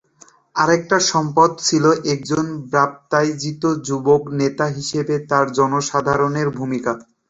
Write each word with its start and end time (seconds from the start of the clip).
আরেকটা 0.55 0.97
সম্পদ 1.11 1.49
ছিল 1.61 1.83
একজন 2.13 2.43
বাপ্তাইজিত 2.73 3.63
যুবক 3.87 4.21
নেতা 4.39 4.65
হিসেবে 4.77 5.15
তার 5.29 5.45
জনসাধারণের 5.57 6.47
ভূমিকা। 6.57 6.91